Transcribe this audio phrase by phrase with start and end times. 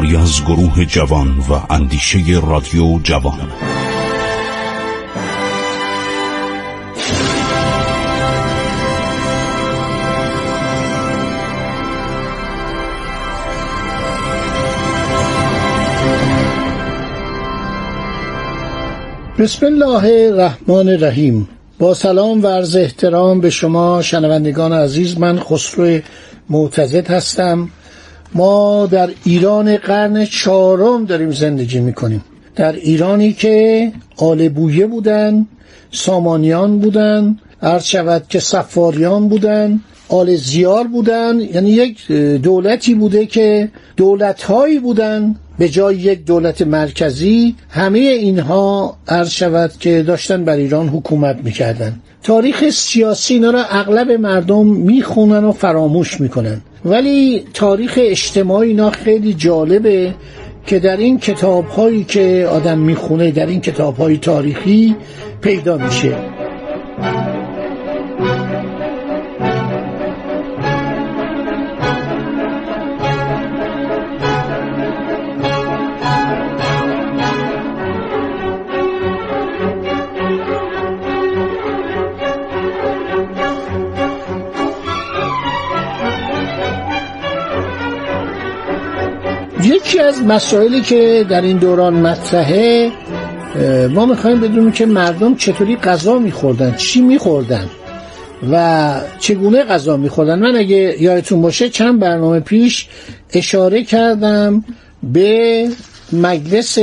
[0.00, 3.38] کاری از گروه جوان و اندیشه رادیو جوان.
[19.38, 21.48] بسم الله الرحمن الرحیم.
[21.78, 26.00] با سلام و عرض احترام به شما شنوندگان عزیز من خسرو
[26.50, 27.70] معتزد هستم.
[28.34, 32.24] ما در ایران قرن چهارم داریم زندگی می‌کنیم.
[32.56, 35.46] در ایرانی که آل بویه بودن
[35.92, 43.68] سامانیان بودن عرض شود که سفاریان بودن آل زیار بودن یعنی یک دولتی بوده که
[43.96, 45.36] دولتهایی بودن.
[45.58, 52.00] به جای یک دولت مرکزی همه اینها عرض شود که داشتن بر ایران حکومت می‌کردن.
[52.22, 56.60] تاریخ سیاسی اینا را اغلب مردم می‌خونن و فراموش می‌کنن.
[56.84, 60.14] ولی تاریخ اجتماعی اینا خیلی جالبه
[60.66, 64.96] که در این کتاب هایی که آدم می‌خونه در این کتاب های تاریخی
[65.40, 66.39] پیدا میشه.
[90.10, 92.92] از مسائلی که در این دوران مطرحه
[93.90, 97.70] ما می‌خوایم بدونیم که مردم چطوری غذا میخوردن چی میخوردن
[98.52, 100.38] و چگونه غذا میخوردن.
[100.38, 102.88] من اگه یادتون باشه چند برنامه پیش
[103.32, 104.64] اشاره کردم
[105.02, 105.68] به
[106.12, 106.78] مجلس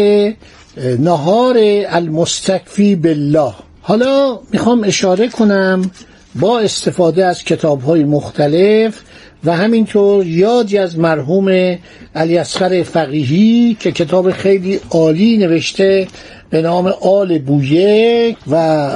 [1.00, 1.56] نهار
[1.88, 3.54] المستکفی بالله.
[3.82, 5.92] حالا می‌خوام اشاره کنم
[6.36, 9.02] با استفاده از کتاب های مختلف
[9.46, 11.78] و همینطور یادی از مرحوم
[12.16, 16.08] علی اصغر فقیهی که کتاب خیلی عالی نوشته
[16.50, 18.90] به نام آل بویه و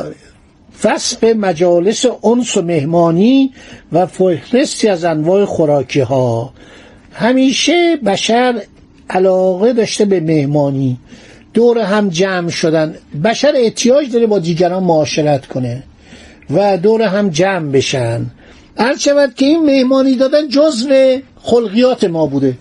[0.82, 3.52] فصل مجالس انس و مهمانی
[3.92, 6.54] و فهرستی از انواع خوراکی ها
[7.14, 8.62] همیشه بشر
[9.10, 10.98] علاقه داشته به مهمانی.
[11.54, 12.96] دور هم جمع شدن.
[13.24, 15.84] بشر احتیاج داره با دیگران معاشرت کنه
[16.50, 18.26] و دور هم جمع بشن.
[18.82, 22.58] هر شود که این مهمانی دادن جزو خلقیات ما بوده.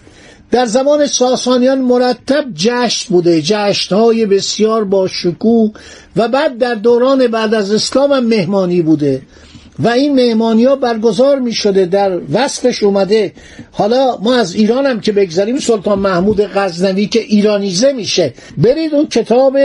[0.51, 5.73] در زمان ساسانیان مرتب جشن بوده جشنهای بسیار با شکوه
[6.17, 9.23] و بعد در دوران بعد از اسلام هم مهمانی بوده.
[9.83, 13.33] و این مهمانی ها برگزار می شده در وصفش اومده.
[13.73, 18.35] حالا ما از ایران هم که بگذاریم سلطان محمود غزنوی که ایرانیزه میشه.
[18.59, 19.59] برید اون کتاب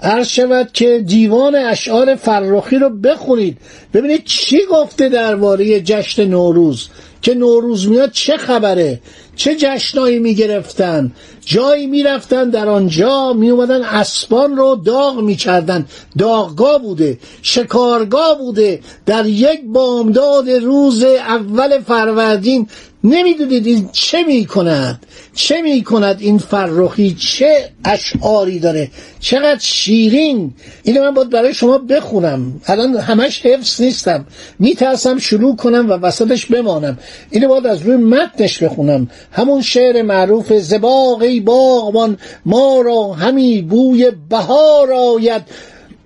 [0.00, 3.58] عرض شود که دیوان اشعار فرخی رو بخونید.
[3.94, 6.88] ببینید چی گفته درباره جشن نوروز
[7.22, 9.00] که نوروز میاد چه خبره؟
[9.36, 11.12] چه جشنایی می‌گرفتن؟
[11.44, 15.86] جایی می‌رفتن در آنجا میومدن اسبان رو داغ می‌کردن.
[16.18, 18.80] داغگاه بوده شکارگاه بوده.
[19.06, 22.68] در یک بامداد روز اول فروردین
[23.04, 25.06] نمی‌دونید این چه می‌کند.
[25.34, 30.54] چه می‌کند این فرخی؟ چه اشعاری داره؟ چقدر شیرین!
[30.82, 32.60] اینو من باید برای شما بخونم.
[32.66, 34.26] الان همش حفظ نیستم.
[34.58, 36.98] میترسم شروع کنم و وسطش بمانم.
[37.30, 39.10] اینو باید از روی متنش بخونم.
[39.32, 45.42] همون شعر معروف زباقی باغبان ما را همی بوی بهار آید.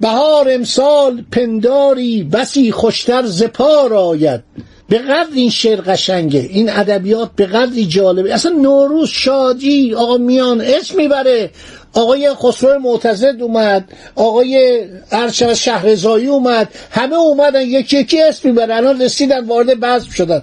[0.00, 4.40] بهار امسال پنداری بسی خوشتر زپار آید.
[4.88, 8.34] به قدر این شعر قشنگه این ادبیات به قدری جالبه.
[8.34, 11.50] اصلا نوروز شادی آقا میان اسم می‌بره.
[11.94, 13.84] آقای خسرو معتزد اومد
[14.14, 20.42] آقای ارشد شهرزایی اومد همه اومدن یکی یکی اسم می‌بره الان رسیدن وارد بزم شدن.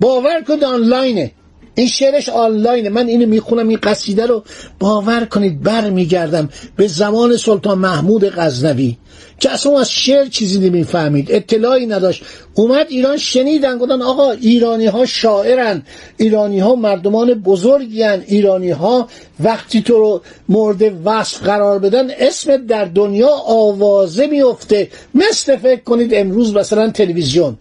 [0.00, 1.30] باور کنید آنلاینه.
[1.80, 2.88] این شعرش آنلاینه.
[2.88, 4.44] من اینو می‌خونم این قصیده رو
[4.78, 8.96] باور کنید بر میگردم به زمان سلطان محمود غزنوی
[9.38, 11.32] که اصلا از شعر چیزی نمی‌فهمید.
[11.32, 12.22] اطلاعی نداشت.
[12.54, 15.82] اومد ایران شنیدن گفتن آقا ایرانی ها شاعرن
[16.16, 18.24] ایرانی ها مردمان بزرگی هن.
[18.26, 19.08] ایرانی ها
[19.40, 26.14] وقتی تو رو مورد وصف قرار بدن اسمت در دنیا آوازه میفته مثل فکر کنید
[26.14, 27.56] امروز مثلا تلویزیون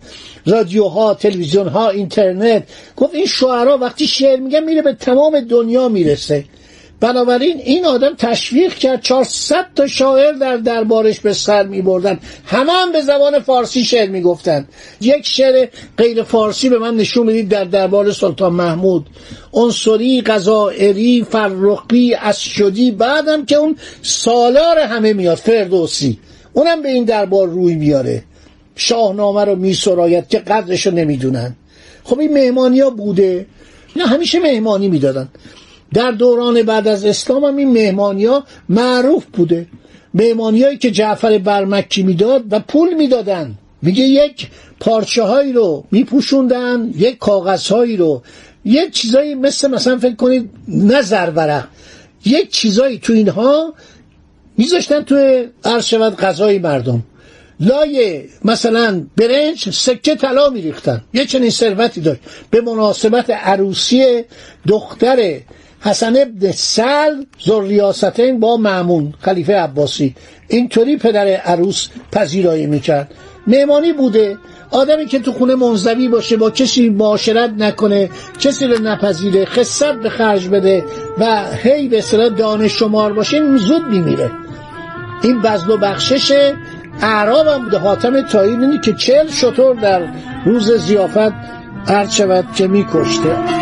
[0.45, 2.63] رادیوها تلویزیون ها اینترنت.
[2.97, 6.45] گفت این شعرا وقتی شعر میگن میره به تمام دنیا می‌رسه.
[6.99, 12.71] بنابراین این آدم تشویق کرد 400 تا شاعر در دربارش به سر می بردن همه
[12.71, 14.67] هم به زبان فارسی شعر می گفتن
[15.01, 15.67] یک شعر
[15.97, 19.05] غیر فارسی به من نشون می‌دید در دربار سلطان محمود.
[19.53, 26.19] انصری غذائری فرقی اسشدی بعدم که اون سالار همه میاد فردوسی.
[26.53, 28.23] اونم به این دربار روی میاره.
[28.75, 31.55] شاهنامه رو می سراید که قدرش رو نمی‌دونن.
[32.03, 33.45] خب این مهمانی بوده.
[33.95, 35.29] نه همیشه مهمانی می‌دادن.
[35.93, 39.67] در دوران بعد از اسلام هم این مهمانی ها معروف بوده.
[40.13, 43.57] مهمانی هایی که جعفر برمکی می‌داد و پول می‌دادن.
[43.81, 44.47] میگه یک
[44.79, 48.23] پارچه هایی رو میپوشوندن یک کاغذ هایی رو.
[48.65, 51.67] یک چیزایی مثل مثلا فکر کنید نه زرورق
[52.25, 53.73] یک چیزایی تو اینها
[54.57, 57.03] میذاشتن توی عرض شود غذای مردم.
[57.59, 61.01] لای مثلا برنج سکه طلا میریختن.
[61.13, 62.21] یه چنین ثروتی داشت.
[62.51, 64.23] به مناسبت عروسی
[64.67, 65.39] دختر
[65.81, 67.23] حسن ابن سل
[67.61, 70.15] ریاستین با معمون خلیفه عباسی.
[70.47, 73.11] اینطوری پدر عروس پذیرایی می‌کرد.
[73.47, 74.37] مهمانی بوده.
[74.71, 78.09] آدمی که تو خونه منزوی باشه با کسی معاشرت نکنه
[78.39, 80.85] کسی رو نپذیره خصت به خرج بده
[81.17, 84.31] و هی به اصطلاح دانش شمار باشه این زود میمیره.
[85.23, 86.51] این بزل و بخشش
[87.01, 90.01] اعراب هم بوده حاتم تایی که چل شطور در
[90.45, 91.33] روز زیافت
[91.87, 93.58] هر شود که میکشته.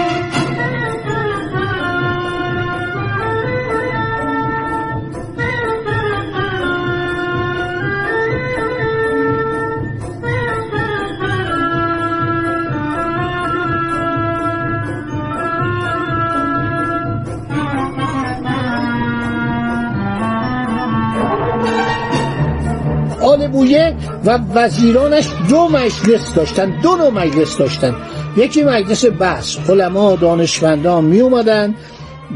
[24.28, 27.96] و وزیرانش دو مجلس داشتن دو نوع مجلس داشتن.
[28.38, 29.58] یکی مجلس بحث.
[29.70, 31.76] علما دانشمندان می اومدن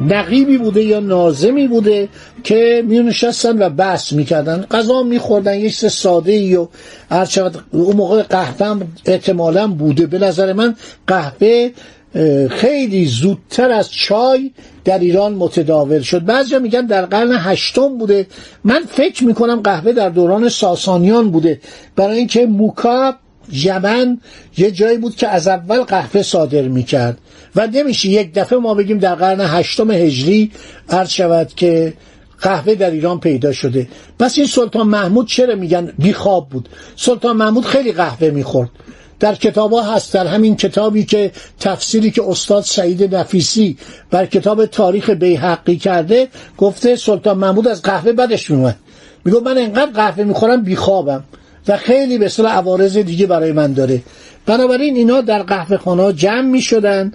[0.07, 2.09] نقیبی بوده یا نازمی بوده
[2.43, 4.65] که می نشستن و بحث می‌کردن.
[4.71, 6.67] غذا میخوردن یه چیز ساده ای و
[7.71, 10.07] اون موقع قهوه احتمالا بوده.
[10.07, 10.75] به نظر من
[11.07, 11.69] قهوه
[12.49, 14.51] خیلی زودتر از چای
[14.85, 16.25] در ایران متداول شد.
[16.25, 18.27] بعضی میگن در قرن هشتم بوده.
[18.63, 21.59] من فکر می‌کنم قهوه در دوران ساسانیان بوده.
[21.95, 23.13] برای اینکه موکا
[23.53, 24.19] یمن
[24.57, 27.17] یه جایی بود که از اول قهوه صادر می‌کرد.
[27.55, 30.51] و نمیشه یک دفعه ما بگیم در قرن هشتم هجری
[30.89, 31.93] عرض شود که
[32.41, 33.87] قهوه در ایران پیدا شده.
[34.19, 38.69] پس این سلطان محمود چرا میگن بیخواب بود؟ سلطان محمود خیلی قهوه می‌خورد.
[39.21, 43.77] در کتاب هست در همین کتابی که تفسیری که استاد سعید نفیسی
[44.11, 46.27] بر کتاب تاریخ بیحقی کرده
[46.57, 48.75] گفته سلطان محمود از قهوه بدش میومد
[49.25, 51.23] میگو من انقدر قهوه می‌خورم بیخوابم
[51.67, 54.01] و خیلی به اصطلاح عوارض دیگه برای من داره.
[54.45, 57.11] بنابراین اینا در قهوه خانه جمع می‌شدن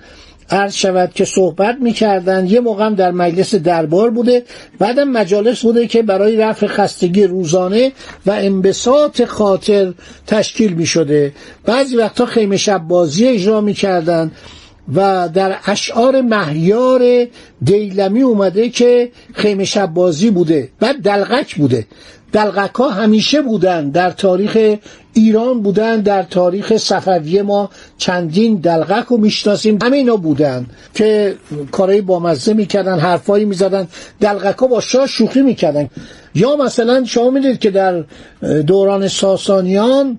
[0.51, 2.47] عرض شود که صحبت می‌کردن.
[2.47, 4.43] یه موقع در مجلس دربار بوده.
[4.79, 7.93] بعدم مجالس بوده که برای رفع خستگی روزانه
[8.27, 9.93] و انبساط خاطر
[10.27, 11.33] تشکیل می‌شده.
[11.65, 14.31] بعضی وقتا خیمه شب بازی اجرا می‌کردن
[14.95, 17.27] و در اشعار مهیار
[17.65, 20.69] دیلمی اومده که خیمه شب بازی بوده.
[20.81, 21.87] بعد دلغک بوده.
[22.33, 24.77] دلغک ها همیشه بودن در تاریخ
[25.15, 29.79] ایران بودن در تاریخ صفوی ما چندین دلغک رو می‌شناسیم.
[29.83, 31.37] همه اینا بودن که
[31.73, 33.89] کارهای بامزه می‌کردن حرفایی می‌زدن
[34.21, 35.91] دلغک ها با شاه شوخی می‌کردن.
[36.35, 38.05] یا مثلا شما می‌دید که در
[38.67, 40.19] دوران ساسانیان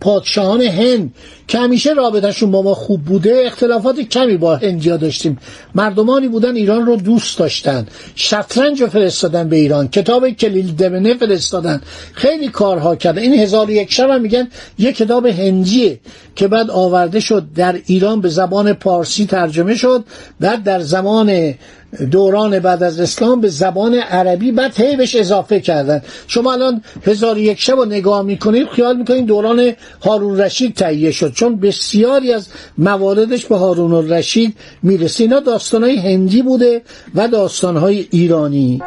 [0.00, 1.14] پادشاهان هند
[1.48, 5.38] که همیشه رابطهشون با ما خوب بوده اختلافات کمی با هندیا داشتیم.
[5.74, 7.86] مردمانی بودن ایران رو دوست داشتن.
[8.14, 9.88] شطرنج رو فرستادن به ایران.
[9.88, 11.80] کتاب کلیل دمنه فرستادن.
[12.12, 16.00] خیلی کارها کردن این هزار یک شب هم میگن یه کتاب هندیه
[16.36, 20.04] که بعد آورده شد در ایران به زبان پارسی ترجمه شد.
[20.40, 21.54] بعد در زمان
[22.10, 26.02] دوران بعد از اسلام به زبان عربی بعد هی بهش اضافه کردن.
[26.26, 29.72] شما الان هزار یک شب رو نگاه می‌کنید خیال می‌کنید دوران
[30.04, 31.32] هارون رشید تهیه شد.
[31.32, 35.24] چون بسیاری از مواردش به هارون الرشید می‌رسه.
[35.24, 36.82] اینا داستانهای هندی بوده
[37.14, 38.80] و داستانهای ایرانی.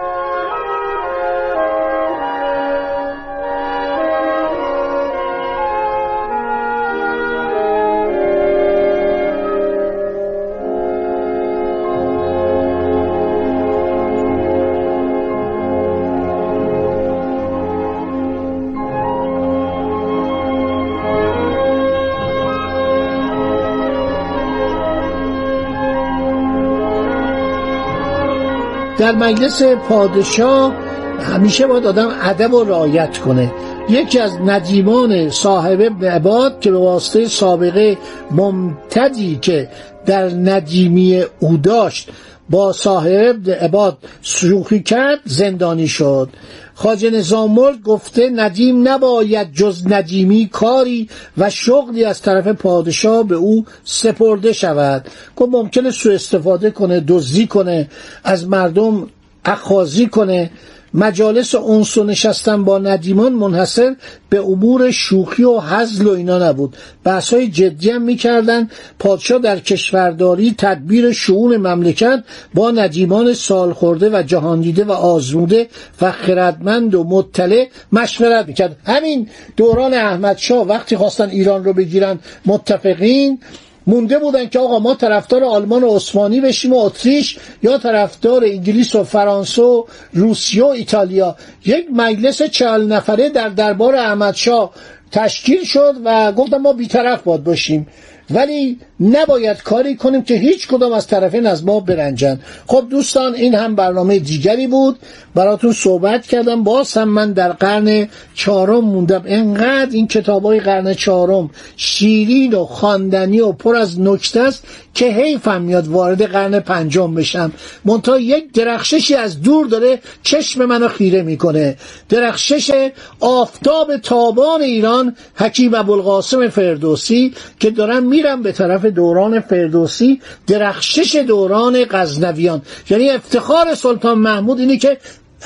[28.98, 30.74] در مجلس پادشاه
[31.20, 33.52] همیشه باید آدم ادب و رعایت کنه.
[33.90, 37.98] یکی از ندیمان صاحب عباد که به واسطه سابقه
[38.32, 39.70] ممتدی که
[40.06, 42.10] در ندیمی او داشت
[42.50, 46.30] با صاحب عباد شوخی کرد زندانی شد.
[46.76, 53.66] خاجه نظام گفته ندیم نباید جز ندیمی کاری و شغلی از طرف پادشاه به او
[53.84, 55.08] سپرده شود.
[55.36, 57.90] گفت ممکنه سوء استفاده کنه دزدی کنه
[58.24, 59.08] از مردم
[59.46, 60.52] اخازی کنه.
[60.94, 63.96] مجالس اونس و نشستن با ندیمان منحصر
[64.30, 66.76] به امور شوخی و حزل و اینا نبود.
[67.04, 68.70] بحث های جدی هم می‌کردن.
[69.00, 72.24] پادشاه در کشورداری تدبیر شعون مملکت
[72.54, 75.68] با ندیمان سال خورده و جهان دیده و آزموده
[76.02, 78.78] و خردمند و مطلع مشورت می‌کرد.
[78.86, 83.40] همین دوران احمد شاه وقتی خواستن ایران رو بگیرن متفقین
[83.88, 88.96] مونده بودن که آقا ما طرفدار آلمان و عثمانی بشیم و اتریش یا طرفدار انگلیس
[88.96, 91.36] و فرانسه و روسیه و ایتالیا.
[91.66, 94.72] یک مجلس چهل نفره در دربار احمدشاه
[95.12, 97.88] تشکیل شد و گفتم ما بیطرف باد باشیم.
[98.30, 103.56] ولی نباید کاری کنیم که هیچ کدام از طرفین از ما برنجن خب دوستان این
[103.56, 105.00] هم برنامه دیگری بود.
[105.36, 106.64] براتون صحبت کردم.
[106.64, 109.24] باز من در قرن چهارم موندم.
[109.26, 115.06] انقدر این کتاب های قرن چهارم شیرین و خواندنی و پر از نکته است که
[115.06, 117.52] حیفم میاد وارد قرن پنجم بشم.
[117.86, 121.78] منتها یک درخششی از دور داره چشم منو خیره می‌کنه.
[122.10, 131.16] درخشش آفتاب تابان ایران حکیم ابوالقاسم فردوسی که دارم میرم به طرف دوران فردوسی درخشش
[131.16, 132.62] دوران غزنویان.
[132.90, 134.98] یعنی افتخار سلطان محمود اینه که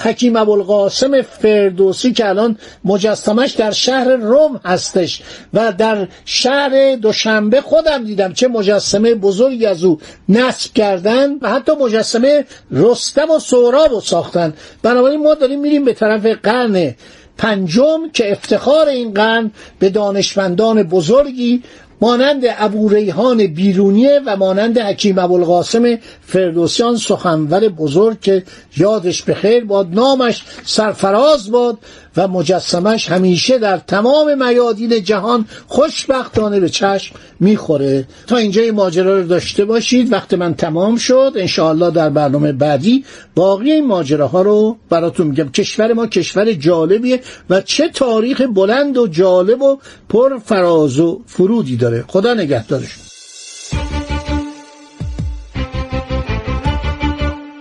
[0.04, 5.22] حکیم ابوالقاسم فردوسی که الان مجسمش در شهر روم هستش
[5.54, 10.00] و در شهر دوشنبه خودم دیدم چه مجسمه بزرگی از او
[10.30, 14.54] نصب کردن و حتی مجسمه رستم و سهراب رو ساختن.
[14.84, 16.96] بنابراین ما داریم میریم به طرف قرن
[17.38, 21.64] پنجم که افتخار این قرن به دانشمندان بزرگی
[22.02, 28.44] مانند ابو ریحان بیرونیه و مانند حکیم ابوالقاسم فردوسیان سخنور بزرگ که
[28.78, 31.78] یادش بخیر باد نامش سرفراز باد.
[32.18, 38.08] و مجسمش همیشه در تمام میادین جهان خوشبختانه به چشم می‌خوره.
[38.28, 40.14] تا اینجا این ماجرا رو داشته باشید.
[40.14, 41.32] وقت من تمام شد.
[41.36, 43.06] انشاءالله در برنامه بعدی
[43.36, 45.50] باقی این ماجراها رو براتون میگم.
[45.50, 49.78] کشور ما کشور جالبیه و چه تاریخ بلند و جالب و
[50.10, 52.06] پر فراز و فرودی داره.
[52.08, 53.04] خدا نگهدارشون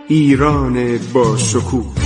[0.08, 2.05] ایران با شکوه.